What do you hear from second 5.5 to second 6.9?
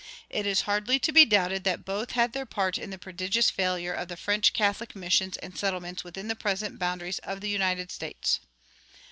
settlements within the present